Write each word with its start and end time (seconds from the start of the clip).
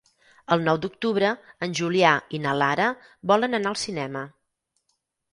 El 0.53 0.61
nou 0.67 0.77
d'octubre 0.85 1.27
en 1.67 1.75
Julià 1.79 2.13
i 2.37 2.39
na 2.45 2.53
Lara 2.61 2.87
volen 3.33 3.59
anar 3.59 3.71
al 3.73 3.77
cinema. 3.83 4.23